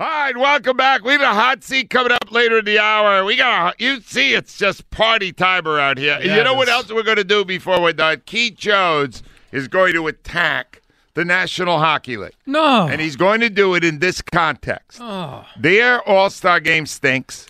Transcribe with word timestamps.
All 0.00 0.06
right, 0.08 0.36
welcome 0.36 0.76
back. 0.76 1.04
We 1.04 1.12
have 1.12 1.20
a 1.20 1.26
hot 1.26 1.62
seat 1.62 1.88
coming 1.88 2.10
up 2.10 2.32
later 2.32 2.58
in 2.58 2.64
the 2.64 2.80
hour. 2.80 3.24
We 3.24 3.36
got 3.36 3.74
a, 3.80 3.84
you 3.84 4.00
see, 4.00 4.34
it's 4.34 4.58
just 4.58 4.88
party 4.90 5.32
time 5.32 5.68
around 5.68 5.98
here. 5.98 6.18
Yeah, 6.20 6.36
you 6.36 6.42
know 6.42 6.54
what 6.54 6.68
else 6.68 6.90
we're 6.92 7.04
going 7.04 7.16
to 7.16 7.22
do 7.24 7.44
before 7.44 7.80
we're 7.80 7.92
done? 7.92 8.20
Keith 8.26 8.56
Jones 8.56 9.22
is 9.52 9.68
going 9.68 9.92
to 9.94 10.08
attack 10.08 10.82
the 11.14 11.24
National 11.24 11.78
Hockey 11.78 12.16
League, 12.16 12.34
No. 12.44 12.88
and 12.88 13.00
he's 13.00 13.14
going 13.14 13.38
to 13.40 13.48
do 13.48 13.74
it 13.76 13.84
in 13.84 14.00
this 14.00 14.20
context. 14.20 14.98
Oh. 15.00 15.46
Their 15.56 16.02
All 16.08 16.28
Star 16.28 16.58
game 16.58 16.86
stinks. 16.86 17.46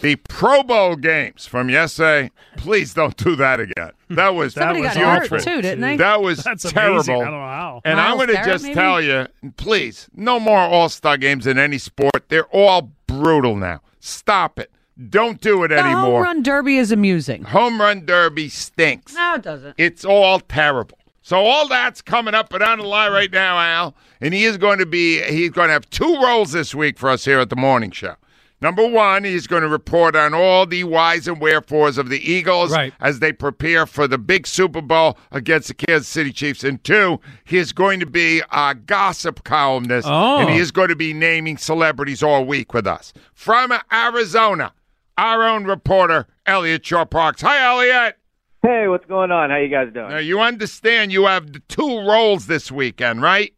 The 0.00 0.16
Pro 0.16 0.62
Bowl 0.62 0.96
games 0.96 1.46
from 1.46 1.68
yesterday, 1.68 2.30
please 2.56 2.94
don't 2.94 3.16
do 3.16 3.36
that 3.36 3.60
again. 3.60 3.90
That 4.08 4.34
was 4.34 4.54
That 4.54 4.62
Somebody 4.74 4.80
was 4.80 4.94
got 4.94 5.28
hurt 5.28 5.42
too, 5.42 5.62
didn't 5.62 5.80
they? 5.80 5.96
That 5.96 6.22
was 6.22 6.42
That's 6.42 6.70
terrible. 6.70 6.96
amazing. 6.96 7.14
I 7.14 7.24
don't 7.24 7.30
know 7.32 7.38
how. 7.38 7.80
And 7.84 8.00
I'm 8.00 8.16
going 8.16 8.28
to 8.28 8.42
just 8.44 8.64
maybe? 8.64 8.74
tell 8.74 9.00
you, 9.00 9.26
please, 9.56 10.08
no 10.14 10.40
more 10.40 10.58
All 10.58 10.88
Star 10.88 11.16
games 11.16 11.46
in 11.46 11.58
any 11.58 11.78
sport. 11.78 12.28
They're 12.28 12.44
all 12.46 12.90
brutal 13.06 13.56
now. 13.56 13.80
Stop 14.00 14.58
it. 14.58 14.70
Don't 15.08 15.40
do 15.40 15.64
it 15.64 15.68
the 15.68 15.82
home 15.82 16.22
run 16.22 16.42
derby 16.42 16.76
is 16.76 16.92
amusing. 16.92 17.44
Home 17.44 17.80
run 17.80 18.04
derby 18.04 18.48
stinks. 18.50 19.14
No, 19.14 19.34
it 19.34 19.42
doesn't. 19.42 19.74
It's 19.78 20.04
all 20.04 20.40
terrible. 20.40 20.98
So 21.22 21.38
all 21.38 21.68
that's 21.68 22.02
coming 22.02 22.34
up 22.34 22.52
and 22.52 22.62
on 22.62 22.78
the 22.78 22.84
line 22.84 23.12
right 23.12 23.30
now, 23.30 23.58
Al. 23.58 23.94
And 24.20 24.34
he 24.34 24.44
is 24.44 24.58
going 24.58 24.78
to 24.78 24.86
be 24.86 25.22
he's 25.22 25.50
going 25.50 25.68
to 25.68 25.72
have 25.72 25.88
two 25.90 26.20
roles 26.22 26.52
this 26.52 26.74
week 26.74 26.98
for 26.98 27.08
us 27.08 27.24
here 27.24 27.38
at 27.38 27.48
the 27.50 27.56
morning 27.56 27.90
show. 27.90 28.16
Number 28.62 28.86
one, 28.86 29.24
he's 29.24 29.46
going 29.46 29.62
to 29.62 29.68
report 29.68 30.14
on 30.14 30.34
all 30.34 30.66
the 30.66 30.84
whys 30.84 31.26
and 31.26 31.40
wherefores 31.40 31.96
of 31.96 32.10
the 32.10 32.18
Eagles 32.18 32.72
Right. 32.72 32.92
as 33.00 33.20
they 33.20 33.32
prepare 33.32 33.86
for 33.86 34.06
the 34.06 34.18
big 34.18 34.46
Super 34.46 34.82
Bowl 34.82 35.16
against 35.32 35.68
the 35.68 35.74
Kansas 35.74 36.08
City 36.08 36.30
Chiefs. 36.32 36.62
And 36.62 36.82
two, 36.84 37.20
he 37.44 37.56
is 37.56 37.72
going 37.72 38.00
to 38.00 38.06
be 38.06 38.42
a 38.52 38.74
gossip 38.74 39.44
columnist, 39.44 40.06
Oh. 40.10 40.38
and 40.38 40.50
he 40.50 40.58
oh. 40.58 40.62
is 40.62 40.70
going 40.72 40.88
to 40.88 40.96
be 40.96 41.14
naming 41.14 41.56
celebrities 41.56 42.22
all 42.22 42.44
week 42.44 42.74
with 42.74 42.86
us. 42.86 43.14
From 43.32 43.72
Arizona, 43.90 44.74
our 45.16 45.42
own 45.42 45.64
reporter, 45.64 46.26
Eliot 46.44 46.84
Shorr-Parks. 46.84 47.40
Hi, 47.42 47.64
Eliot. 47.64 48.16
Hey, 48.62 48.88
what's 48.88 49.06
going 49.06 49.30
on? 49.30 49.48
How 49.48 49.56
you 49.56 49.68
guys 49.68 49.88
doing? 49.92 50.10
Now 50.10 50.18
you 50.18 50.38
understand 50.40 51.12
you 51.12 51.24
have 51.24 51.50
the 51.54 51.60
two 51.60 52.06
roles 52.06 52.46
this 52.46 52.70
weekend, 52.70 53.22
right? 53.22 53.54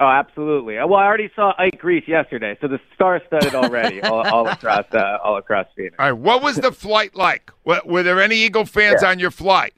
Oh, 0.00 0.06
absolutely. 0.06 0.76
Well, 0.76 0.94
I 0.94 1.06
already 1.06 1.28
saw 1.34 1.54
Ike 1.58 1.82
Reese 1.82 2.06
yesterday, 2.06 2.56
so 2.60 2.68
the 2.68 2.78
star-studded 2.94 3.54
already, 3.56 4.00
all, 4.02 4.24
all 4.28 4.46
across, 4.46 4.84
uh, 4.92 5.18
all 5.24 5.36
across 5.38 5.66
Phoenix. 5.74 5.96
All 5.98 6.06
right. 6.06 6.12
What 6.12 6.40
was 6.42 6.56
the 6.56 6.70
flight 6.70 7.16
like? 7.16 7.50
Were, 7.64 7.80
were 7.84 8.02
there 8.04 8.20
any 8.20 8.36
Eagle 8.36 8.64
fans 8.64 9.00
Yeah. 9.02 9.10
on 9.10 9.18
your 9.18 9.32
flight? 9.32 9.74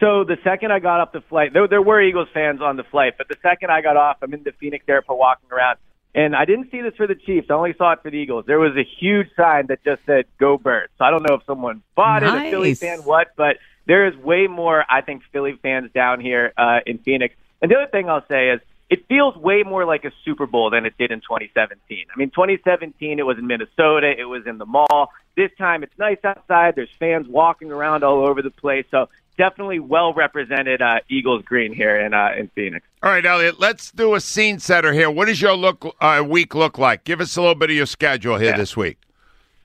So 0.00 0.24
the 0.24 0.36
second 0.42 0.72
I 0.72 0.78
got 0.80 1.00
off 1.00 1.12
the 1.12 1.20
flight, 1.20 1.52
there, 1.52 1.68
there 1.68 1.82
were 1.82 2.00
Eagles 2.02 2.28
fans 2.34 2.60
on 2.60 2.76
the 2.76 2.82
flight, 2.84 3.14
but 3.18 3.28
the 3.28 3.36
second 3.42 3.70
I 3.70 3.82
got 3.82 3.96
off, 3.96 4.16
I'm 4.22 4.32
in 4.34 4.42
the 4.42 4.52
Phoenix 4.52 4.84
airport 4.88 5.18
walking 5.18 5.50
around, 5.52 5.76
and 6.14 6.34
I 6.34 6.44
didn't 6.46 6.70
see 6.72 6.80
this 6.80 6.94
for 6.96 7.06
the 7.06 7.14
Chiefs. 7.14 7.48
I 7.50 7.52
only 7.52 7.74
saw 7.76 7.92
it 7.92 8.00
for 8.02 8.10
the 8.10 8.16
Eagles. 8.16 8.46
There 8.46 8.58
was 8.58 8.74
a 8.76 8.82
huge 8.98 9.28
sign 9.36 9.66
that 9.66 9.84
just 9.84 10.00
said 10.06 10.24
"Go 10.38 10.56
Birds." 10.56 10.90
So 10.98 11.04
I 11.04 11.10
don't 11.10 11.22
know 11.22 11.34
if 11.36 11.44
someone 11.44 11.82
bought 11.94 12.22
it, 12.22 12.30
a 12.34 12.50
Philly 12.50 12.72
fan, 12.74 13.00
what, 13.00 13.28
but 13.36 13.58
there 13.86 14.06
is 14.08 14.16
way 14.16 14.46
more, 14.46 14.84
I 14.88 15.02
think, 15.02 15.22
Philly 15.32 15.56
fans 15.62 15.90
down 15.94 16.18
here 16.20 16.52
uh, 16.56 16.80
in 16.86 16.96
Phoenix. 16.98 17.34
And 17.62 17.70
the 17.70 17.76
other 17.76 17.90
thing 17.90 18.08
I'll 18.08 18.26
say 18.26 18.48
is. 18.50 18.60
It 18.90 19.06
feels 19.06 19.36
way 19.36 19.62
more 19.62 19.84
like 19.84 20.04
a 20.04 20.10
Super 20.24 20.46
Bowl 20.46 20.68
than 20.70 20.84
it 20.84 20.94
did 20.98 21.12
in 21.12 21.20
2017. 21.20 22.06
I 22.12 22.18
mean, 22.18 22.30
2017, 22.30 23.18
it 23.20 23.22
was 23.22 23.38
in 23.38 23.46
Minnesota, 23.46 24.12
it 24.18 24.24
was 24.24 24.46
in 24.46 24.58
the 24.58 24.66
mall. 24.66 25.12
This 25.36 25.50
time, 25.56 25.84
it's 25.84 25.96
nice 25.96 26.18
outside. 26.24 26.74
There's 26.74 26.90
fans 26.98 27.28
walking 27.28 27.70
around 27.70 28.02
all 28.02 28.26
over 28.26 28.42
the 28.42 28.50
place. 28.50 28.84
So 28.90 29.08
definitely 29.38 29.78
well 29.78 30.12
represented 30.12 30.82
uh, 30.82 30.96
Eagles 31.08 31.44
green 31.44 31.72
here 31.72 31.96
in 32.00 32.12
uh, 32.12 32.30
in 32.36 32.48
Phoenix. 32.48 32.84
All 33.02 33.10
right, 33.10 33.24
Eliot. 33.24 33.60
Let's 33.60 33.92
do 33.92 34.14
a 34.16 34.20
scene 34.20 34.58
setter 34.58 34.92
here. 34.92 35.08
What 35.10 35.26
does 35.28 35.40
your 35.40 35.54
look 35.54 35.94
uh, 36.00 36.24
week 36.26 36.56
look 36.56 36.76
like? 36.76 37.04
Give 37.04 37.20
us 37.20 37.36
a 37.36 37.40
little 37.40 37.54
bit 37.54 37.70
of 37.70 37.76
your 37.76 37.86
schedule 37.86 38.38
here 38.38 38.50
Yeah. 38.50 38.56
this 38.56 38.76
week. 38.76 38.98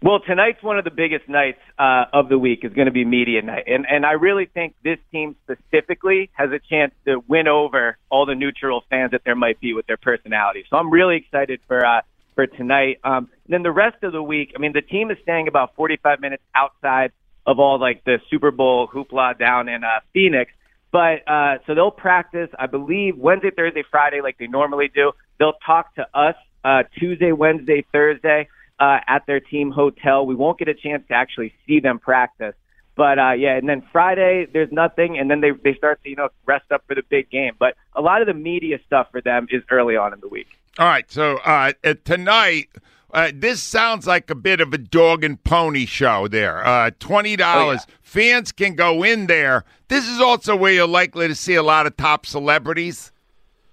Well, 0.01 0.19
tonight's 0.19 0.61
one 0.61 0.77
of 0.77 0.83
the 0.83 0.91
biggest 0.91 1.27
nights 1.27 1.59
uh, 1.79 2.05
of 2.13 2.29
the 2.29 2.37
week 2.37 2.59
is 2.63 2.73
going 2.73 2.85
to 2.85 2.91
be 2.91 3.05
media 3.05 3.41
night, 3.41 3.63
and 3.67 3.85
and 3.89 4.05
I 4.05 4.11
really 4.11 4.45
think 4.45 4.75
this 4.83 4.99
team 5.11 5.35
specifically 5.43 6.29
has 6.33 6.51
a 6.51 6.59
chance 6.59 6.93
to 7.05 7.23
win 7.27 7.47
over 7.47 7.97
all 8.09 8.25
the 8.25 8.35
neutral 8.35 8.83
fans 8.89 9.11
that 9.11 9.21
there 9.23 9.35
might 9.35 9.59
be 9.59 9.73
with 9.73 9.87
their 9.87 9.97
personality. 9.97 10.65
So 10.69 10.77
I'm 10.77 10.91
really 10.91 11.15
excited 11.15 11.61
for 11.67 11.83
uh, 11.85 12.01
for 12.35 12.45
tonight. 12.45 12.99
Um, 13.03 13.29
and 13.45 13.53
then 13.53 13.63
the 13.63 13.71
rest 13.71 14.03
of 14.03 14.11
the 14.11 14.21
week, 14.21 14.51
I 14.55 14.59
mean, 14.59 14.73
the 14.73 14.81
team 14.81 15.09
is 15.09 15.17
staying 15.23 15.47
about 15.47 15.75
45 15.75 16.19
minutes 16.19 16.43
outside 16.53 17.11
of 17.47 17.59
all 17.59 17.79
like 17.79 18.03
the 18.03 18.19
Super 18.29 18.51
Bowl 18.51 18.87
hoopla 18.87 19.39
down 19.39 19.69
in 19.69 19.83
uh, 19.83 20.01
Phoenix. 20.13 20.51
But 20.91 21.27
uh, 21.27 21.57
so 21.65 21.73
they'll 21.73 21.91
practice, 21.91 22.49
I 22.59 22.67
believe, 22.67 23.17
Wednesday, 23.17 23.51
Thursday, 23.51 23.83
Friday, 23.89 24.21
like 24.21 24.37
they 24.37 24.47
normally 24.47 24.89
do. 24.93 25.13
They'll 25.39 25.57
talk 25.65 25.95
to 25.95 26.05
us 26.13 26.35
uh, 26.63 26.83
Tuesday, 26.99 27.31
Wednesday, 27.31 27.85
Thursday 27.91 28.49
uh, 28.79 28.99
at 29.07 29.25
their 29.25 29.39
team 29.39 29.71
hotel. 29.71 30.25
We 30.25 30.35
won't 30.35 30.57
get 30.57 30.67
a 30.67 30.73
chance 30.73 31.03
to 31.07 31.13
actually 31.13 31.53
see 31.67 31.79
them 31.79 31.99
practice. 31.99 32.55
But 32.95 33.19
uh, 33.19 33.31
yeah, 33.33 33.57
and 33.57 33.67
then 33.67 33.83
Friday 33.91 34.47
there's 34.51 34.71
nothing, 34.71 35.17
and 35.17 35.29
then 35.29 35.41
they 35.41 35.51
they 35.51 35.75
start 35.75 36.01
to 36.03 36.09
you 36.09 36.15
know 36.15 36.29
rest 36.45 36.71
up 36.71 36.83
for 36.87 36.95
the 36.95 37.03
big 37.09 37.29
game. 37.29 37.53
But 37.59 37.75
a 37.93 38.01
lot 38.01 38.21
of 38.21 38.27
the 38.27 38.33
media 38.33 38.79
stuff 38.85 39.07
for 39.11 39.21
them 39.21 39.47
is 39.51 39.63
early 39.69 39.97
on 39.97 40.13
in 40.13 40.21
the 40.21 40.29
week. 40.29 40.47
All 40.79 40.87
right. 40.87 41.09
So 41.11 41.37
uh, 41.45 41.73
uh, 41.83 41.95
tonight, 42.05 42.69
uh, 43.13 43.31
this 43.33 43.61
sounds 43.61 44.07
like 44.07 44.29
a 44.29 44.35
bit 44.35 44.61
of 44.61 44.73
a 44.73 44.77
dog 44.77 45.25
and 45.25 45.43
pony 45.43 45.85
show. 45.85 46.29
There, 46.29 46.65
uh, 46.65 46.91
twenty 46.99 47.35
dollars. 47.35 47.81
Oh, 47.87 47.91
Fans 48.01 48.53
can 48.53 48.75
go 48.75 49.03
in 49.03 49.27
there. 49.27 49.65
This 49.89 50.07
is 50.07 50.21
also 50.21 50.55
where 50.55 50.71
you're 50.71 50.87
likely 50.87 51.27
to 51.27 51.35
see 51.35 51.55
a 51.55 51.63
lot 51.63 51.85
of 51.87 51.97
top 51.97 52.25
celebrities. 52.25 53.11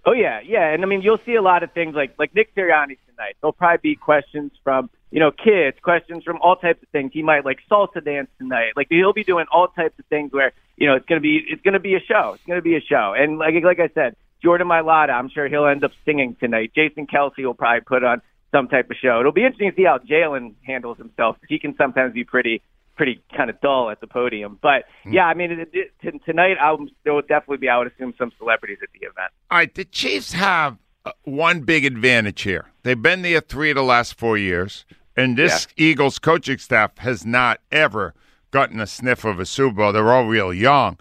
Oh 0.05 0.13
yeah, 0.13 0.41
yeah, 0.45 0.73
and 0.73 0.83
I 0.83 0.87
mean 0.87 1.03
you'll 1.03 1.21
see 1.25 1.35
a 1.37 1.43
lot 1.43 1.63
of 1.63 1.73
things 1.73 1.95
like 1.95 2.15
like 2.19 2.35
Nick 2.35 2.55
Sirianni 2.57 2.99
tonight. 3.09 3.37
There'll 3.41 3.53
probably 3.53 3.79
be 3.83 3.97
questions 3.97 4.51
from 4.65 4.91
you 5.11 5.21
know 5.21 5.31
kids, 5.31 5.77
questions 5.81 6.25
from 6.25 6.39
all 6.43 6.57
types 6.57 6.83
of 6.83 6.89
things. 6.89 7.13
He 7.15 7.23
might 7.23 7.45
like 7.45 7.61
salsa 7.71 8.05
dance 8.05 8.29
tonight. 8.39 8.73
Like 8.75 8.89
he'll 8.91 9.13
be 9.13 9.23
doing 9.23 9.47
all 9.53 9.69
types 9.69 9.97
of 9.99 10.05
things 10.07 10.33
where 10.33 10.53
you 10.77 10.89
know 10.89 10.97
it's 10.97 11.07
gonna 11.07 11.21
be 11.21 11.41
it's 11.47 11.63
gonna 11.63 11.79
be 11.79 11.95
a 11.95 12.01
show. 12.01 12.33
It's 12.35 12.45
gonna 12.49 12.63
be 12.63 12.77
a 12.77 12.81
show. 12.81 13.15
And 13.17 13.39
like 13.39 13.55
like 13.63 13.79
I 13.79 13.89
said, 13.95 14.17
Jordan 14.43 14.67
Mailata, 14.67 15.11
I'm 15.11 15.29
sure 15.29 15.49
he'll 15.49 15.67
end 15.67 15.85
up 15.85 15.93
singing 16.05 16.37
tonight. 16.41 16.73
Jason 16.75 17.07
Kelce 17.07 17.45
will 17.45 17.55
probably 17.55 17.83
put 17.83 18.03
on 18.03 18.23
some 18.51 18.67
type 18.67 18.91
of 18.91 18.97
show. 18.97 19.21
It'll 19.21 19.33
be 19.33 19.45
interesting 19.45 19.71
to 19.71 19.77
see 19.77 19.85
how 19.85 19.99
Jalen 19.99 20.55
handles 20.67 20.99
himself. 20.99 21.37
He 21.49 21.61
can 21.61 21.77
sometimes 21.77 22.13
be 22.13 22.25
pretty 22.25 22.61
pretty 23.03 23.21
kind 23.37 23.51
of 23.51 23.61
dull 23.61 23.91
at 23.91 24.01
the 24.01 24.07
podium. 24.07 24.61
But 24.63 24.85
yeah, 25.05 25.25
I 25.25 25.35
mean 25.35 25.51
it, 25.51 25.69
it, 25.73 25.93
t- 26.01 26.21
tonight 26.25 26.57
I'll, 26.61 26.87
there 27.03 27.13
will 27.13 27.23
definitely 27.23 27.57
be 27.57 27.69
I 27.69 27.77
would 27.77 27.91
assume 27.93 28.15
some 28.17 28.31
celebrities 28.39 28.79
at 28.81 28.91
the 28.93 29.01
event. 29.07 29.33
All 29.51 29.59
right, 29.59 29.75
the 29.75 29.85
Chiefs 29.85 30.33
have 30.35 30.79
uh, 31.05 31.11
one 31.25 31.63
big 31.63 31.85
advantage 31.85 32.43
here. 32.43 32.67
They've 32.85 33.03
been 33.03 33.23
there 33.23 33.41
three 33.41 33.71
of 33.71 33.75
the 33.75 33.83
last 33.83 34.17
four 34.17 34.39
years, 34.39 34.85
and 35.17 35.37
this 35.37 35.67
Eagles 35.77 36.21
coaching 36.21 36.59
staff 36.59 36.97
has 36.99 37.27
not 37.27 37.59
ever 37.73 38.15
gotten 38.53 38.79
a 38.79 38.87
sniff 38.87 39.25
of 39.25 39.41
a 39.41 39.47
Super 39.47 39.75
Bowl. 39.75 39.93
They're 39.93 40.13
all 40.13 40.29
real 40.29 40.55
young. 40.55 40.97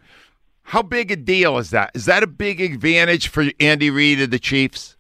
How 0.64 0.82
big 0.82 1.12
a 1.12 1.16
deal 1.16 1.60
is 1.60 1.70
that? 1.70 1.92
Is 1.94 2.06
that 2.06 2.24
a 2.24 2.28
big 2.28 2.62
advantage 2.62 3.28
for 3.28 3.46
Andy 3.60 3.92
Reid 3.92 4.20
and 4.20 4.34
the 4.34 4.40
Chiefs? 4.40 4.98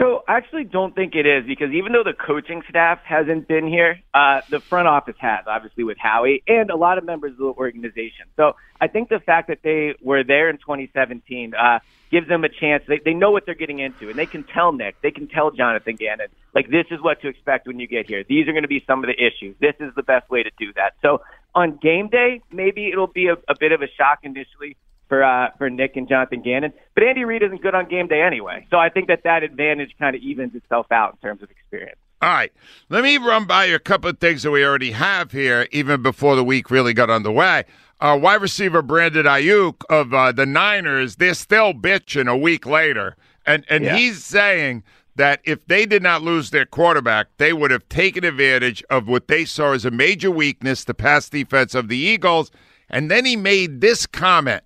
So 0.00 0.24
I 0.26 0.38
actually 0.38 0.64
don't 0.64 0.94
think 0.94 1.14
it 1.14 1.26
is 1.26 1.44
because 1.44 1.72
even 1.72 1.92
though 1.92 2.02
the 2.02 2.14
coaching 2.14 2.62
staff 2.70 3.00
hasn't 3.04 3.46
been 3.46 3.66
here, 3.66 4.00
uh, 4.14 4.40
the 4.48 4.58
front 4.58 4.88
office 4.88 5.16
has, 5.18 5.40
obviously 5.46 5.84
with 5.84 5.98
Howie 5.98 6.42
and 6.48 6.70
a 6.70 6.76
lot 6.76 6.96
of 6.96 7.04
members 7.04 7.32
of 7.32 7.38
the 7.38 7.44
organization. 7.44 8.24
So 8.34 8.54
I 8.80 8.88
think 8.88 9.10
the 9.10 9.20
fact 9.20 9.48
that 9.48 9.58
they 9.62 9.94
were 10.00 10.24
there 10.24 10.48
in 10.48 10.56
2017 10.56 11.52
uh, 11.54 11.80
gives 12.10 12.28
them 12.28 12.44
a 12.44 12.48
chance. 12.48 12.82
They, 12.88 12.98
they 13.04 13.12
know 13.12 13.30
what 13.30 13.44
they're 13.44 13.54
getting 13.54 13.80
into, 13.80 14.08
and 14.08 14.18
they 14.18 14.24
can 14.24 14.44
tell 14.44 14.72
Nick, 14.72 14.96
they 15.02 15.10
can 15.10 15.28
tell 15.28 15.50
Jonathan 15.50 15.96
Gannon, 15.96 16.28
like 16.54 16.70
this 16.70 16.86
is 16.90 17.02
what 17.02 17.20
to 17.20 17.28
expect 17.28 17.66
when 17.66 17.78
you 17.78 17.86
get 17.86 18.06
here. 18.06 18.24
These 18.26 18.48
are 18.48 18.52
going 18.52 18.62
to 18.62 18.68
be 18.68 18.82
some 18.86 19.04
of 19.04 19.10
the 19.10 19.22
issues. 19.22 19.54
This 19.60 19.74
is 19.80 19.94
the 19.96 20.02
best 20.02 20.30
way 20.30 20.42
to 20.42 20.50
do 20.58 20.72
that. 20.76 20.94
So 21.02 21.20
on 21.54 21.76
game 21.76 22.08
day, 22.08 22.40
maybe 22.50 22.88
it'll 22.88 23.06
be 23.06 23.26
a, 23.26 23.34
a 23.34 23.54
bit 23.58 23.72
of 23.72 23.82
a 23.82 23.88
shock 23.98 24.20
initially 24.22 24.78
for 25.10 25.22
uh, 25.22 25.50
for 25.58 25.68
Nick 25.68 25.96
and 25.96 26.08
Jonathan 26.08 26.40
Gannon. 26.40 26.72
But 26.94 27.04
Andy 27.04 27.24
Reid 27.24 27.42
isn't 27.42 27.60
good 27.60 27.74
on 27.74 27.86
game 27.90 28.06
day 28.06 28.22
anyway, 28.22 28.66
so 28.70 28.78
I 28.78 28.88
think 28.88 29.08
that 29.08 29.24
that 29.24 29.42
advantage 29.42 29.90
kind 29.98 30.16
of 30.16 30.22
evens 30.22 30.54
itself 30.54 30.86
out 30.90 31.12
in 31.12 31.28
terms 31.28 31.42
of 31.42 31.50
experience. 31.50 31.98
All 32.22 32.30
right. 32.30 32.52
Let 32.90 33.02
me 33.02 33.16
run 33.18 33.46
by 33.46 33.64
you 33.66 33.74
a 33.74 33.78
couple 33.78 34.08
of 34.10 34.18
things 34.18 34.42
that 34.44 34.50
we 34.50 34.64
already 34.64 34.92
have 34.92 35.32
here, 35.32 35.66
even 35.72 36.02
before 36.02 36.36
the 36.36 36.44
week 36.44 36.70
really 36.70 36.92
got 36.94 37.08
underway. 37.10 37.64
Uh, 37.98 38.18
wide 38.20 38.40
receiver 38.42 38.82
Brandon 38.82 39.24
Aiyuk 39.26 39.82
of 39.90 40.12
uh, 40.14 40.30
the 40.32 40.44
Niners, 40.46 41.16
they're 41.16 41.32
still 41.34 41.72
bitching 41.72 42.30
a 42.30 42.36
week 42.36 42.66
later. 42.66 43.16
And, 43.46 43.64
and 43.70 43.84
Yeah. 43.84 43.96
he's 43.96 44.22
saying 44.22 44.82
that 45.16 45.40
if 45.44 45.64
they 45.66 45.86
did 45.86 46.02
not 46.02 46.22
lose 46.22 46.50
their 46.50 46.66
quarterback, 46.66 47.28
they 47.38 47.54
would 47.54 47.70
have 47.70 47.88
taken 47.88 48.22
advantage 48.24 48.84
of 48.90 49.08
what 49.08 49.26
they 49.28 49.46
saw 49.46 49.72
as 49.72 49.86
a 49.86 49.90
major 49.90 50.30
weakness, 50.30 50.84
the 50.84 50.94
pass 50.94 51.28
defense 51.30 51.74
of 51.74 51.88
the 51.88 51.96
Eagles. 51.96 52.50
And 52.90 53.10
then 53.10 53.24
he 53.24 53.34
made 53.36 53.80
this 53.80 54.06
comment. 54.06 54.62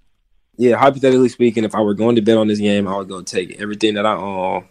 Yeah, 0.57 0.77
hypothetically 0.77 1.29
speaking, 1.29 1.65
if 1.65 1.75
I 1.75 1.81
were 1.81 1.95
going 1.95 2.17
to 2.17 2.23
bet 2.23 2.37
on 2.37 2.49
this 2.49 2.61
game, 2.61 2.87
I 2.87 2.97
would 2.97 3.09
go 3.09 3.23
take 3.23 3.61
everything 3.61 3.95
that 3.95 4.07
I 4.07 4.15
own, 4.15 4.67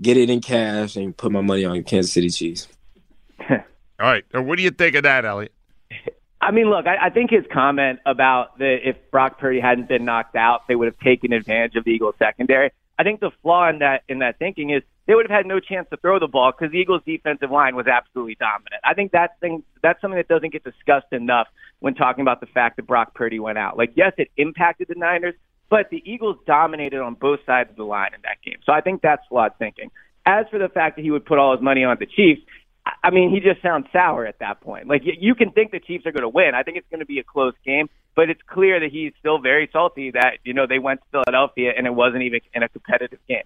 get 0.00 0.16
it 0.16 0.28
in 0.28 0.40
cash, 0.40 0.96
and 0.96 1.16
put 1.16 1.32
my 1.32 1.40
money 1.40 1.64
on 1.64 1.82
Kansas 1.84 2.12
City 2.12 2.28
Chiefs. 2.28 2.68
All 3.50 3.56
right. 3.98 4.24
What 4.32 4.56
do 4.56 4.62
you 4.62 4.70
think 4.70 4.94
of 4.96 5.04
that, 5.04 5.24
Eliot? 5.24 5.52
I 6.40 6.52
mean, 6.52 6.70
look, 6.70 6.86
I, 6.86 7.06
I 7.06 7.10
think 7.10 7.30
his 7.30 7.44
comment 7.52 8.00
about 8.06 8.58
the 8.58 8.88
if 8.88 8.96
Brock 9.10 9.38
Purdy 9.38 9.60
hadn't 9.60 9.88
been 9.88 10.04
knocked 10.04 10.36
out, 10.36 10.66
they 10.68 10.74
would 10.74 10.86
have 10.86 10.98
taken 10.98 11.32
advantage 11.32 11.76
of 11.76 11.84
the 11.84 11.90
Eagles 11.90 12.14
secondary. 12.18 12.70
I 12.98 13.02
think 13.02 13.20
the 13.20 13.30
flaw 13.42 13.68
in 13.68 13.80
that 13.80 14.02
in 14.08 14.20
that 14.20 14.38
thinking 14.38 14.70
is 14.70 14.82
they 15.10 15.16
would 15.16 15.28
have 15.28 15.36
had 15.36 15.44
no 15.44 15.58
chance 15.58 15.88
to 15.90 15.96
throw 15.96 16.20
the 16.20 16.28
ball 16.28 16.52
because 16.52 16.70
the 16.70 16.78
Eagles' 16.78 17.02
defensive 17.04 17.50
line 17.50 17.74
was 17.74 17.88
absolutely 17.88 18.36
dominant. 18.36 18.80
I 18.84 18.94
think 18.94 19.10
that's 19.10 19.32
thing 19.40 19.64
that's 19.82 20.00
something 20.00 20.16
that 20.16 20.28
doesn't 20.28 20.52
get 20.52 20.62
discussed 20.62 21.10
enough 21.10 21.48
when 21.80 21.96
talking 21.96 22.22
about 22.22 22.38
the 22.38 22.46
fact 22.46 22.76
that 22.76 22.86
Brock 22.86 23.12
Purdy 23.12 23.40
went 23.40 23.58
out. 23.58 23.76
Like, 23.76 23.90
yes, 23.96 24.12
it 24.18 24.30
impacted 24.36 24.86
the 24.86 24.94
Niners, 24.94 25.34
but 25.68 25.90
the 25.90 26.00
Eagles 26.08 26.36
dominated 26.46 27.00
on 27.00 27.14
both 27.14 27.40
sides 27.44 27.70
of 27.70 27.76
the 27.76 27.82
line 27.82 28.14
in 28.14 28.20
that 28.22 28.36
game. 28.44 28.58
So 28.64 28.72
I 28.72 28.82
think 28.82 29.02
that's 29.02 29.26
flawed 29.28 29.58
thinking. 29.58 29.90
As 30.24 30.46
for 30.48 30.60
the 30.60 30.68
fact 30.68 30.94
that 30.94 31.02
he 31.02 31.10
would 31.10 31.26
put 31.26 31.38
all 31.38 31.56
his 31.56 31.60
money 31.60 31.82
on 31.82 31.96
the 31.98 32.06
Chiefs, 32.06 32.42
I 33.02 33.10
mean, 33.10 33.30
he 33.30 33.40
just 33.40 33.60
sounds 33.62 33.86
sour 33.92 34.26
at 34.26 34.38
that 34.38 34.60
point. 34.60 34.86
Like 34.86 35.02
you 35.04 35.34
can 35.34 35.50
think 35.50 35.72
the 35.72 35.80
Chiefs 35.80 36.06
are 36.06 36.12
going 36.12 36.22
to 36.22 36.28
win. 36.28 36.52
I 36.54 36.62
think 36.62 36.76
it's 36.76 36.88
going 36.88 37.00
to 37.00 37.06
be 37.06 37.18
a 37.18 37.24
close 37.24 37.54
game, 37.66 37.90
but 38.14 38.30
it's 38.30 38.42
clear 38.46 38.78
that 38.78 38.92
he's 38.92 39.12
still 39.18 39.40
very 39.40 39.68
salty 39.72 40.12
that 40.12 40.38
you 40.44 40.54
know 40.54 40.68
they 40.68 40.78
went 40.78 41.00
to 41.00 41.06
Philadelphia 41.10 41.72
and 41.76 41.88
it 41.88 41.94
wasn't 41.94 42.22
even 42.22 42.38
in 42.54 42.62
a 42.62 42.68
competitive 42.68 43.18
game. 43.26 43.42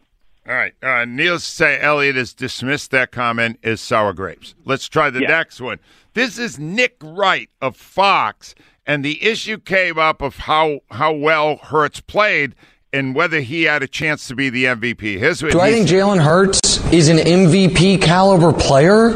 All 0.46 0.55
right, 0.55 0.75
uh, 0.82 1.06
Neil 1.06 1.38
say 1.38 1.81
Eliot 1.81 2.17
has 2.17 2.35
dismissed 2.35 2.91
that 2.91 3.12
comment 3.12 3.58
as 3.62 3.81
sour 3.81 4.12
grapes. 4.12 4.55
Let's 4.67 4.88
try 4.88 5.08
the 5.08 5.23
yeah. 5.23 5.29
next 5.29 5.58
one. 5.58 5.79
This 6.12 6.38
is 6.38 6.58
Nick 6.58 6.96
Wright 7.02 7.49
of 7.62 7.76
Fox, 7.76 8.55
and 8.87 9.02
the 9.02 9.25
issue 9.25 9.56
came 9.58 9.99
up 9.99 10.20
of 10.20 10.37
how 10.37 10.81
how 10.91 11.14
well 11.14 11.56
Hurts 11.56 12.00
played 12.00 12.55
and 12.93 13.14
whether 13.14 13.41
he 13.41 13.62
had 13.62 13.82
a 13.82 13.88
chance 13.88 14.29
to 14.29 14.35
be 14.35 14.50
the 14.50 14.67
MVP. 14.67 15.19
Here's 15.19 15.43
what 15.43 15.52
Do 15.52 15.61
I 15.61 15.73
think 15.73 15.88
Jalen 15.88 16.23
Hurts 16.23 16.61
is 16.93 17.08
an 17.08 17.17
MVP 17.17 18.02
caliber 18.02 18.52
player? 18.52 19.12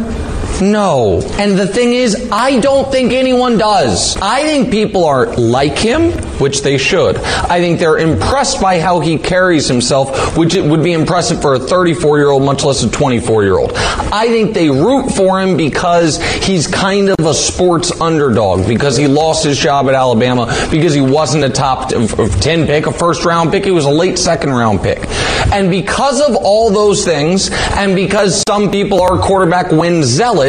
No. 0.60 1.20
And 1.38 1.56
the 1.56 1.66
thing 1.66 1.92
is, 1.92 2.28
I 2.32 2.58
don't 2.60 2.90
think 2.90 3.12
anyone 3.12 3.58
does. 3.58 4.16
I 4.20 4.42
think 4.42 4.70
people 4.70 5.04
are 5.04 5.26
like 5.36 5.78
him, 5.78 6.12
which 6.38 6.62
they 6.62 6.78
should. 6.78 7.16
I 7.16 7.60
think 7.60 7.78
they're 7.78 7.98
impressed 7.98 8.60
by 8.60 8.80
how 8.80 9.00
he 9.00 9.18
carries 9.18 9.68
himself, 9.68 10.36
which 10.36 10.54
it 10.54 10.64
would 10.64 10.82
be 10.82 10.92
impressive 10.92 11.40
for 11.40 11.54
a 11.54 11.58
34 11.58 12.18
year 12.18 12.30
old, 12.30 12.42
much 12.42 12.64
less 12.64 12.82
a 12.82 12.90
24 12.90 13.44
year 13.44 13.58
old. 13.58 13.72
I 13.74 14.26
think 14.28 14.54
they 14.54 14.68
root 14.68 15.10
for 15.10 15.40
him 15.40 15.56
because 15.56 16.20
he's 16.44 16.66
kind 16.66 17.10
of 17.10 17.24
a 17.24 17.34
sports 17.34 18.00
underdog, 18.00 18.66
because 18.66 18.96
he 18.96 19.06
lost 19.06 19.44
his 19.44 19.58
job 19.58 19.88
at 19.88 19.94
Alabama, 19.94 20.46
because 20.70 20.94
he 20.94 21.00
wasn't 21.00 21.44
a 21.44 21.50
top 21.50 21.90
10 21.90 22.66
pick, 22.66 22.86
a 22.86 22.92
first 22.92 23.24
round 23.24 23.52
pick, 23.52 23.64
he 23.64 23.70
was 23.70 23.84
a 23.84 23.90
late 23.90 24.18
second 24.18 24.50
round 24.50 24.82
pick. 24.82 25.04
And 25.52 25.70
because 25.70 26.20
of 26.20 26.36
all 26.36 26.70
those 26.70 27.04
things, 27.04 27.50
and 27.72 27.94
because 27.94 28.42
some 28.48 28.70
people 28.70 29.00
are 29.00 29.18
quarterback 29.18 29.70
win 29.70 30.02
zealots, 30.02 30.47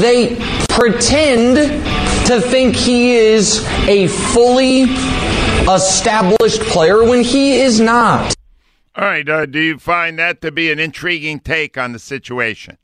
they 0.00 0.36
pretend 0.68 1.56
to 2.26 2.40
think 2.40 2.74
he 2.74 3.16
is 3.16 3.64
a 3.86 4.06
fully 4.08 4.82
established 5.72 6.60
player 6.62 7.04
when 7.04 7.22
he 7.22 7.60
is 7.60 7.80
not. 7.80 8.34
All 8.96 9.04
right. 9.04 9.28
Uh, 9.28 9.46
do 9.46 9.60
you 9.60 9.78
find 9.78 10.18
that 10.18 10.40
to 10.40 10.50
be 10.50 10.72
an 10.72 10.78
intriguing 10.78 11.38
take 11.38 11.78
on 11.78 11.92
the 11.92 11.98
situation? 11.98 12.78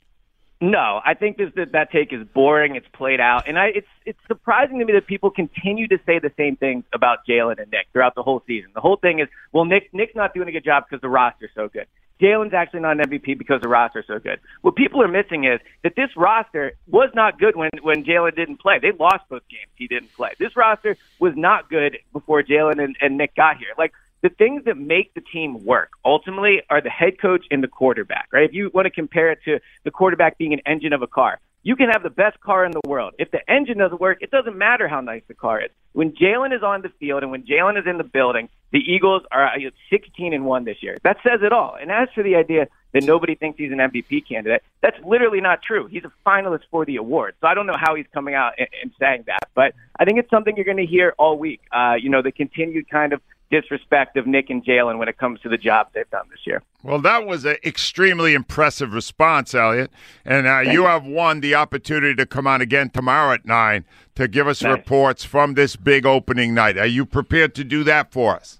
No, 0.61 1.01
I 1.05 1.13
think 1.13 1.37
this, 1.37 1.51
that 1.57 1.73
that 1.73 1.91
take 1.91 2.13
is 2.13 2.25
boring. 2.33 2.77
It's 2.77 2.87
played 2.93 3.19
out, 3.19 3.47
and 3.47 3.59
I, 3.59 3.67
it's 3.75 3.87
it's 4.05 4.19
surprising 4.25 4.79
to 4.79 4.85
me 4.85 4.93
that 4.93 5.05
people 5.05 5.29
continue 5.29 5.87
to 5.89 5.97
say 6.05 6.19
the 6.19 6.31
same 6.37 6.55
things 6.55 6.85
about 6.93 7.19
Jalen 7.27 7.61
and 7.61 7.69
Nick 7.69 7.87
throughout 7.91 8.15
the 8.15 8.23
whole 8.23 8.41
season. 8.47 8.71
The 8.73 8.79
whole 8.79 8.95
thing 8.95 9.19
is, 9.19 9.27
well, 9.51 9.65
Nick 9.65 9.93
Nick's 9.93 10.15
not 10.15 10.33
doing 10.33 10.47
a 10.47 10.53
good 10.53 10.63
job 10.63 10.85
because 10.89 11.01
the 11.01 11.09
roster's 11.09 11.51
so 11.53 11.67
good. 11.67 11.87
Jalen's 12.21 12.53
actually 12.53 12.79
not 12.81 12.99
an 12.99 13.09
MVP 13.09 13.37
because 13.37 13.61
the 13.61 13.67
roster's 13.67 14.07
so 14.07 14.19
good. 14.19 14.39
What 14.61 14.75
people 14.75 15.01
are 15.01 15.07
missing 15.07 15.43
is 15.43 15.59
that 15.83 15.95
this 15.95 16.09
roster 16.15 16.73
was 16.87 17.09
not 17.13 17.39
good 17.39 17.55
when 17.55 17.69
when 17.81 18.05
Jalen 18.05 18.35
didn't 18.35 18.57
play. 18.57 18.79
They 18.79 18.91
lost 18.91 19.27
both 19.29 19.47
games. 19.49 19.69
He 19.75 19.87
didn't 19.87 20.13
play. 20.13 20.31
This 20.39 20.55
roster 20.55 20.97
was 21.19 21.33
not 21.35 21.69
good 21.69 21.97
before 22.13 22.41
Jalen 22.41 22.83
and, 22.83 22.95
and 23.01 23.17
Nick 23.17 23.35
got 23.35 23.57
here. 23.57 23.69
Like 23.77 23.91
the 24.21 24.29
things 24.29 24.63
that 24.65 24.77
make 24.77 25.13
the 25.13 25.21
team 25.21 25.63
work 25.65 25.91
ultimately 26.03 26.61
are 26.69 26.81
the 26.81 26.89
head 26.89 27.19
coach 27.21 27.45
and 27.51 27.61
the 27.61 27.67
quarterback, 27.67 28.27
right? 28.31 28.47
If 28.47 28.53
you 28.53 28.71
want 28.73 28.85
to 28.85 28.91
compare 28.91 29.31
it 29.31 29.39
to 29.45 29.59
the 29.83 29.91
quarterback 29.91 30.37
being 30.37 30.53
an 30.53 30.61
engine 30.65 30.93
of 30.93 31.01
a 31.01 31.07
car, 31.07 31.39
you 31.61 31.75
can 31.75 31.89
have 31.89 32.03
the 32.03 32.09
best 32.11 32.39
car 32.41 32.63
in 32.63 32.71
the 32.71 32.81
world. 32.87 33.13
If 33.17 33.31
the 33.31 33.39
engine 33.51 33.79
doesn't 33.79 33.99
work, 33.99 34.19
it 34.21 34.31
doesn't 34.31 34.55
matter 34.55 34.87
how 34.87 35.01
nice 35.01 35.23
the 35.27 35.33
car 35.33 35.61
is. 35.61 35.71
When 35.93 36.11
Jalen 36.11 36.55
is 36.55 36.63
on 36.63 36.81
the 36.81 36.89
field 36.99 37.23
and 37.23 37.31
when 37.31 37.43
Jalen 37.43 37.79
is 37.79 37.87
in 37.87 37.97
the 37.97 38.03
building, 38.03 38.49
the 38.75 38.91
Eagles 38.91 39.23
are 39.31 39.49
16 39.89 40.33
and 40.33 40.45
1 40.45 40.65
this 40.65 40.83
year. 40.83 40.97
That 41.03 41.15
says 41.23 41.39
it 41.41 41.53
all. 41.53 41.77
And 41.79 41.89
as 41.89 42.09
for 42.13 42.23
the 42.23 42.35
idea 42.35 42.67
that 42.91 43.05
nobody 43.05 43.33
thinks 43.33 43.57
he's 43.57 43.71
an 43.71 43.77
MVP 43.77 44.27
candidate, 44.27 44.63
that's 44.81 44.97
literally 45.05 45.39
not 45.39 45.61
true. 45.61 45.87
He's 45.87 46.03
a 46.03 46.11
finalist 46.27 46.63
for 46.69 46.83
the 46.83 46.97
award. 46.97 47.35
So 47.39 47.47
I 47.47 47.53
don't 47.53 47.67
know 47.67 47.77
how 47.79 47.95
he's 47.95 48.05
coming 48.13 48.35
out 48.35 48.51
and, 48.57 48.67
and 48.81 48.91
saying 48.99 49.23
that, 49.27 49.47
but 49.53 49.73
I 49.97 50.03
think 50.03 50.19
it's 50.19 50.29
something 50.29 50.57
you're 50.57 50.65
going 50.65 50.75
to 50.75 50.85
hear 50.85 51.15
all 51.17 51.37
week. 51.37 51.61
Uh, 51.71 51.93
you 51.97 52.09
know, 52.09 52.21
the 52.21 52.33
continued 52.33 52.89
kind 52.89 53.13
of 53.13 53.21
disrespect 53.49 54.17
of 54.17 54.27
Nick 54.27 54.49
and 54.49 54.65
Jalen 54.65 54.97
when 54.97 55.07
it 55.07 55.17
comes 55.17 55.39
to 55.41 55.47
the 55.47 55.57
job 55.57 55.87
they've 55.93 56.09
done 56.09 56.25
this 56.29 56.41
year. 56.45 56.61
Well, 56.83 56.99
that 56.99 57.25
was 57.25 57.45
an 57.45 57.55
extremely 57.63 58.33
impressive 58.33 58.93
response, 58.93 59.55
Eliot. 59.55 59.89
And 60.25 60.47
uh, 60.47 60.59
you 60.59 60.83
have 60.83 61.05
won 61.05 61.39
the 61.39 61.55
opportunity 61.55 62.15
to 62.15 62.25
come 62.25 62.45
on 62.45 62.59
again 62.59 62.89
tomorrow 62.89 63.35
at 63.35 63.45
9 63.45 63.85
to 64.15 64.27
give 64.27 64.49
us 64.49 64.61
nice. 64.61 64.71
reports 64.71 65.23
from 65.23 65.53
this 65.53 65.77
big 65.77 66.05
opening 66.05 66.53
night. 66.53 66.77
Are 66.77 66.85
you 66.85 67.05
prepared 67.05 67.55
to 67.55 67.63
do 67.63 67.85
that 67.85 68.11
for 68.11 68.35
us? 68.35 68.59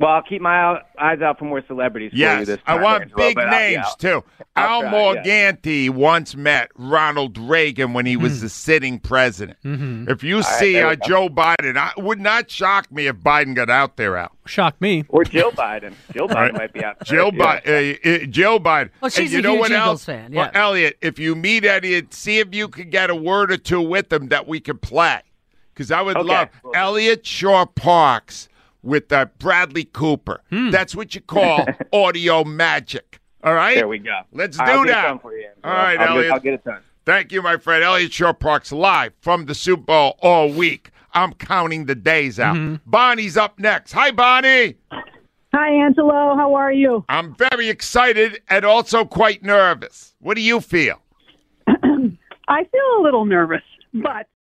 Well, 0.00 0.10
I'll 0.10 0.22
keep 0.22 0.42
my 0.42 0.80
eyes 0.98 1.20
out 1.20 1.38
for 1.38 1.44
more 1.44 1.62
celebrities 1.68 2.10
yes, 2.12 2.34
for 2.34 2.40
you 2.40 2.46
this 2.46 2.56
time. 2.64 2.78
I 2.80 2.82
want 2.82 3.14
big 3.14 3.36
names, 3.36 3.86
too. 3.96 4.24
I'll 4.56 4.82
Al 4.82 4.90
try, 4.90 5.22
Morganti 5.22 5.84
yeah. 5.84 5.90
once 5.90 6.34
met 6.34 6.70
Ronald 6.76 7.38
Reagan 7.38 7.92
when 7.92 8.04
he 8.04 8.16
was 8.16 8.38
mm. 8.38 8.40
the 8.42 8.48
sitting 8.48 8.98
president. 8.98 9.56
Mm-hmm. 9.64 10.10
If 10.10 10.24
you 10.24 10.38
All 10.38 10.42
see 10.42 10.80
right, 10.80 11.00
uh, 11.00 11.06
Joe 11.06 11.28
Biden, 11.28 11.76
I 11.76 11.92
would 11.96 12.18
not 12.20 12.50
shock 12.50 12.90
me 12.90 13.06
if 13.06 13.16
Biden 13.16 13.54
got 13.54 13.70
out 13.70 13.96
there, 13.96 14.16
Out 14.16 14.32
Shock 14.46 14.80
me. 14.80 15.04
Or 15.08 15.22
Jill 15.24 15.52
Biden. 15.52 15.94
Jill 16.12 16.28
Biden 16.28 16.54
might 16.54 16.72
be 16.72 16.82
out 16.82 16.98
there. 16.98 17.16
Jill, 17.16 17.30
Bi- 17.30 17.62
uh, 17.64 18.10
uh, 18.10 18.26
Jill 18.26 18.58
Biden. 18.58 18.90
Well, 19.00 19.10
she's 19.10 19.32
and 19.32 19.32
you 19.32 19.38
a 19.38 19.42
know 19.42 19.52
huge 19.52 19.60
what 19.60 19.70
Eagles 19.70 19.88
else? 19.88 20.04
fan. 20.04 20.32
Yeah. 20.32 20.38
Well, 20.40 20.50
Eliot, 20.54 20.98
if 21.02 21.20
you 21.20 21.36
meet 21.36 21.64
Elliot, 21.64 22.12
see 22.12 22.40
if 22.40 22.52
you 22.52 22.66
can 22.68 22.90
get 22.90 23.10
a 23.10 23.14
word 23.14 23.52
or 23.52 23.58
two 23.58 23.80
with 23.80 24.12
him 24.12 24.28
that 24.28 24.48
we 24.48 24.58
could 24.58 24.82
play. 24.82 25.20
Because 25.72 25.90
I 25.90 26.02
would 26.02 26.16
okay. 26.16 26.28
love 26.28 26.48
Eliot 26.74 27.24
Shorr-Parks 27.26 28.48
with 28.84 29.12
uh, 29.12 29.26
Bradley 29.38 29.84
Cooper. 29.84 30.40
Hmm. 30.50 30.70
That's 30.70 30.94
what 30.94 31.14
you 31.14 31.20
call 31.20 31.66
audio 31.92 32.44
magic. 32.44 33.20
All 33.42 33.54
right? 33.54 33.74
There 33.74 33.88
we 33.88 33.98
go. 33.98 34.20
Let's 34.32 34.56
do 34.56 34.62
I'll 34.64 34.84
that. 34.84 35.20
All 35.22 35.30
right, 35.64 35.98
I'll 35.98 36.16
Eliot. 36.16 36.24
Get, 36.26 36.32
I'll 36.32 36.40
get 36.40 36.54
it 36.54 36.64
done. 36.64 36.80
Thank 37.04 37.32
you, 37.32 37.42
my 37.42 37.58
friend. 37.58 37.84
Eliot 37.84 38.12
Shorr-Parks 38.12 38.72
live 38.72 39.12
from 39.20 39.44
the 39.46 39.54
Super 39.54 39.82
Bowl 39.82 40.18
all 40.22 40.50
week. 40.50 40.90
I'm 41.12 41.32
counting 41.34 41.84
the 41.84 41.94
days 41.94 42.40
out. 42.40 42.56
Mm-hmm. 42.56 42.90
Bonnie's 42.90 43.36
up 43.36 43.58
next. 43.58 43.92
Hi, 43.92 44.10
Bonnie. 44.10 44.76
Hi, 45.52 45.68
Angelo. 45.68 46.34
How 46.34 46.54
are 46.54 46.72
you? 46.72 47.04
I'm 47.08 47.34
very 47.36 47.68
excited 47.68 48.40
and 48.48 48.64
also 48.64 49.04
quite 49.04 49.42
nervous. 49.42 50.14
What 50.18 50.34
do 50.34 50.40
you 50.40 50.60
feel? 50.60 51.00
I 51.68 52.64
feel 52.64 52.98
a 52.98 53.02
little 53.02 53.24
nervous, 53.24 53.62
but 53.92 54.26